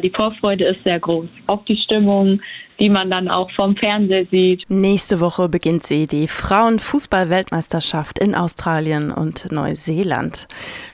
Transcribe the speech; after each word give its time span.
Die 0.00 0.10
Vorfreude 0.10 0.64
ist 0.64 0.84
sehr 0.84 1.00
groß. 1.00 1.26
Auch 1.48 1.64
die 1.64 1.76
Stimmung, 1.76 2.40
die 2.78 2.88
man 2.88 3.10
dann 3.10 3.28
auch 3.28 3.50
vom 3.50 3.76
Fernseher 3.76 4.26
sieht. 4.30 4.62
Nächste 4.68 5.18
Woche 5.18 5.48
beginnt 5.48 5.84
sie, 5.88 6.06
die 6.06 6.28
Frauenfußball-Weltmeisterschaft 6.28 8.20
in 8.20 8.36
Australien 8.36 9.10
und 9.10 9.50
Neuseeland. 9.50 10.46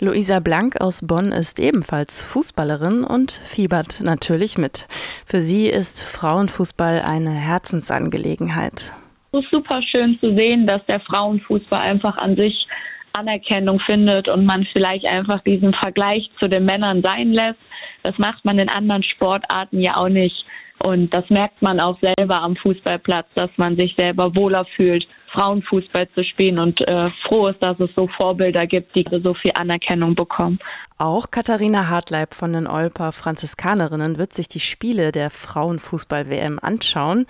Luisa 0.00 0.40
Blank 0.40 0.82
aus 0.82 1.06
Bonn 1.06 1.32
ist 1.32 1.58
ebenfalls 1.58 2.22
Fußballerin 2.24 3.02
und 3.02 3.32
fiebert 3.32 4.02
natürlich 4.02 4.58
mit. 4.58 4.86
Für 5.24 5.40
sie 5.40 5.68
ist 5.68 6.02
Frauenfußball 6.02 7.00
eine 7.00 7.30
Herzensangelegenheit. 7.30 8.92
Es 9.32 9.44
ist 9.44 9.50
super 9.50 9.80
schön 9.80 10.18
zu 10.20 10.36
sehen, 10.36 10.66
dass 10.66 10.84
der 10.84 11.00
Frauenfußball 11.00 11.80
einfach 11.80 12.18
an 12.18 12.36
sich 12.36 12.66
Anerkennung 13.12 13.80
findet 13.80 14.28
und 14.28 14.44
man 14.44 14.64
vielleicht 14.64 15.06
einfach 15.06 15.40
diesen 15.40 15.74
Vergleich 15.74 16.30
zu 16.40 16.48
den 16.48 16.64
Männern 16.64 17.02
sein 17.02 17.32
lässt. 17.32 17.58
Das 18.02 18.16
macht 18.18 18.44
man 18.44 18.58
in 18.58 18.68
anderen 18.68 19.02
Sportarten 19.02 19.80
ja 19.80 19.96
auch 19.96 20.08
nicht. 20.08 20.44
Und 20.82 21.12
das 21.12 21.28
merkt 21.28 21.60
man 21.60 21.78
auch 21.78 21.98
selber 22.00 22.40
am 22.40 22.56
Fußballplatz, 22.56 23.26
dass 23.34 23.50
man 23.56 23.76
sich 23.76 23.94
selber 23.96 24.34
wohler 24.34 24.64
fühlt, 24.76 25.06
Frauenfußball 25.32 26.08
zu 26.14 26.24
spielen 26.24 26.58
und 26.58 26.80
äh, 26.88 27.10
froh 27.22 27.48
ist, 27.48 27.62
dass 27.62 27.78
es 27.78 27.90
so 27.94 28.08
Vorbilder 28.08 28.66
gibt, 28.66 28.96
die 28.96 29.04
so 29.22 29.34
viel 29.34 29.52
Anerkennung 29.54 30.14
bekommen. 30.14 30.58
Auch 30.98 31.30
Katharina 31.30 31.88
Hartleib 31.88 32.34
von 32.34 32.52
den 32.52 32.66
Olper 32.66 33.12
Franziskanerinnen 33.12 34.18
wird 34.18 34.34
sich 34.34 34.48
die 34.48 34.60
Spiele 34.60 35.12
der 35.12 35.30
Frauenfußball-WM 35.30 36.58
anschauen 36.60 37.26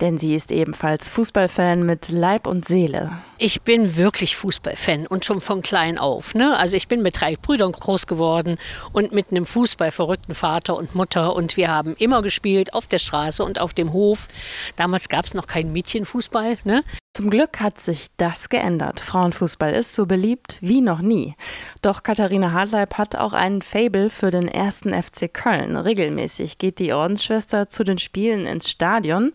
denn 0.00 0.18
sie 0.18 0.34
ist 0.34 0.50
ebenfalls 0.50 1.08
Fußballfan 1.08 1.84
mit 1.84 2.08
Leib 2.08 2.46
und 2.46 2.66
Seele. 2.66 3.12
Ich 3.38 3.62
bin 3.62 3.96
wirklich 3.96 4.36
Fußballfan 4.36 5.06
und 5.06 5.24
schon 5.24 5.40
von 5.40 5.62
klein 5.62 5.98
auf. 5.98 6.34
Ne? 6.34 6.56
Also 6.56 6.76
ich 6.76 6.88
bin 6.88 7.02
mit 7.02 7.20
drei 7.20 7.36
Brüdern 7.36 7.72
groß 7.72 8.06
geworden 8.06 8.58
und 8.92 9.12
mit 9.12 9.30
einem 9.30 9.46
fußballverrückten 9.46 10.34
Vater 10.34 10.76
und 10.76 10.94
Mutter 10.94 11.34
und 11.34 11.56
wir 11.56 11.68
haben 11.68 11.94
immer 11.98 12.22
gespielt 12.22 12.74
auf 12.74 12.86
der 12.90 12.98
Straße 12.98 13.44
und 13.44 13.60
auf 13.60 13.74
dem 13.74 13.92
Hof. 13.92 14.28
Damals 14.76 15.08
gab 15.08 15.24
es 15.24 15.34
noch 15.34 15.46
keinen 15.46 15.72
Mädchenfußball. 15.72 16.58
Ne? 16.64 16.84
Zum 17.12 17.28
Glück 17.28 17.60
hat 17.60 17.80
sich 17.80 18.06
das 18.16 18.48
geändert. 18.48 19.00
Frauenfußball 19.00 19.72
ist 19.72 19.94
so 19.94 20.06
beliebt 20.06 20.58
wie 20.62 20.80
noch 20.80 21.00
nie. 21.00 21.34
Doch 21.82 22.02
Katharina 22.02 22.52
Hartleib 22.52 22.94
hat 22.94 23.16
auch 23.16 23.32
einen 23.32 23.62
Fable 23.62 24.10
für 24.10 24.30
den 24.30 24.48
ersten 24.48 24.94
FC 24.94 25.32
Köln. 25.32 25.76
Regelmäßig 25.76 26.58
geht 26.58 26.78
die 26.78 26.92
Ordensschwester 26.92 27.68
zu 27.68 27.84
den 27.84 27.98
Spielen 27.98 28.46
ins 28.46 28.70
Stadion 28.70 29.32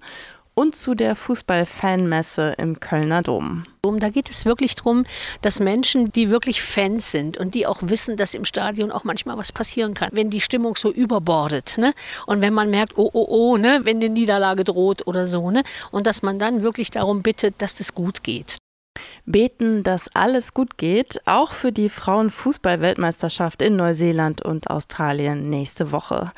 und 0.55 0.75
zu 0.75 0.95
der 0.95 1.15
Fußball-Fanmesse 1.15 2.55
im 2.57 2.79
Kölner 2.79 3.21
Dom. 3.21 3.65
Da 3.83 4.09
geht 4.09 4.31
es 4.31 4.45
wirklich 4.45 4.75
darum, 4.75 5.05
dass 5.41 5.59
Menschen, 5.59 6.11
die 6.11 6.31
wirklich 6.31 6.63
Fans 6.63 7.11
sind 7.11 7.37
und 7.37 7.53
die 7.53 7.67
auch 7.67 7.77
wissen, 7.81 8.17
dass 8.17 8.33
im 8.33 8.45
Stadion 8.45 8.91
auch 8.91 9.03
manchmal 9.03 9.37
was 9.37 9.51
passieren 9.51 9.93
kann, 9.93 10.09
wenn 10.13 10.31
die 10.31 10.41
Stimmung 10.41 10.75
so 10.75 10.91
überbordet. 10.91 11.77
Ne? 11.77 11.93
Und 12.25 12.41
wenn 12.41 12.53
man 12.53 12.71
merkt, 12.71 12.97
oh, 12.97 13.09
oh, 13.13 13.27
oh, 13.29 13.57
ne? 13.57 13.81
wenn 13.83 13.99
die 13.99 14.09
Niederlage 14.09 14.63
droht 14.63 15.05
oder 15.05 15.27
so. 15.27 15.51
Ne? 15.51 15.61
Und 15.91 16.07
dass 16.07 16.23
man 16.23 16.39
dann 16.39 16.63
wirklich 16.63 16.89
darum 16.89 17.21
bittet, 17.21 17.55
dass 17.59 17.75
das 17.75 17.93
gut 17.93 18.23
geht. 18.23 18.57
Beten, 19.25 19.83
dass 19.83 20.09
alles 20.15 20.53
gut 20.53 20.77
geht, 20.77 21.21
auch 21.25 21.51
für 21.51 21.71
die 21.71 21.89
Frauenfußball-Weltmeisterschaft 21.89 23.61
in 23.61 23.75
Neuseeland 23.75 24.41
und 24.41 24.69
Australien 24.69 25.49
nächste 25.49 25.91
Woche. 25.91 26.31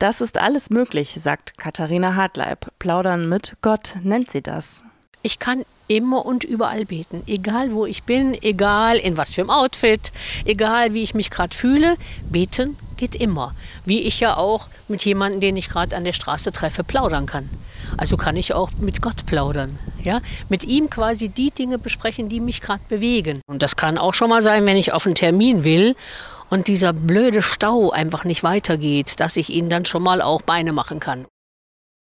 Das 0.00 0.22
ist 0.22 0.38
alles 0.38 0.70
möglich, 0.70 1.18
sagt 1.22 1.58
Katharina 1.58 2.14
Hartleib. 2.14 2.72
Plaudern 2.78 3.28
mit 3.28 3.58
Gott 3.60 3.96
nennt 4.02 4.30
sie 4.30 4.40
das. 4.40 4.82
Ich 5.20 5.38
kann 5.38 5.66
immer 5.88 6.24
und 6.24 6.42
überall 6.42 6.86
beten, 6.86 7.22
egal 7.26 7.72
wo 7.72 7.84
ich 7.84 8.04
bin, 8.04 8.32
egal 8.42 8.96
in 8.96 9.18
was 9.18 9.34
für 9.34 9.42
einem 9.42 9.50
Outfit, 9.50 10.10
egal 10.46 10.94
wie 10.94 11.02
ich 11.02 11.12
mich 11.12 11.28
gerade 11.28 11.54
fühle. 11.54 11.96
Beten 12.30 12.78
geht 12.96 13.14
immer. 13.14 13.54
Wie 13.84 14.00
ich 14.00 14.20
ja 14.20 14.38
auch 14.38 14.68
mit 14.88 15.04
jemandem, 15.04 15.42
den 15.42 15.58
ich 15.58 15.68
gerade 15.68 15.94
an 15.94 16.04
der 16.04 16.14
Straße 16.14 16.50
treffe, 16.50 16.82
plaudern 16.82 17.26
kann. 17.26 17.50
Also 17.98 18.16
kann 18.16 18.36
ich 18.36 18.54
auch 18.54 18.70
mit 18.78 19.02
Gott 19.02 19.26
plaudern. 19.26 19.78
Ja? 20.04 20.20
Mit 20.48 20.64
ihm 20.64 20.90
quasi 20.90 21.28
die 21.28 21.50
Dinge 21.50 21.78
besprechen, 21.78 22.28
die 22.28 22.40
mich 22.40 22.60
gerade 22.60 22.82
bewegen. 22.88 23.40
Und 23.46 23.62
das 23.62 23.76
kann 23.76 23.98
auch 23.98 24.14
schon 24.14 24.30
mal 24.30 24.42
sein, 24.42 24.66
wenn 24.66 24.76
ich 24.76 24.92
auf 24.92 25.06
einen 25.06 25.14
Termin 25.14 25.64
will 25.64 25.94
und 26.50 26.68
dieser 26.68 26.92
blöde 26.92 27.42
Stau 27.42 27.90
einfach 27.90 28.24
nicht 28.24 28.42
weitergeht, 28.42 29.20
dass 29.20 29.36
ich 29.36 29.50
ihnen 29.50 29.70
dann 29.70 29.84
schon 29.84 30.02
mal 30.02 30.20
auch 30.20 30.42
Beine 30.42 30.72
machen 30.72 31.00
kann. 31.00 31.26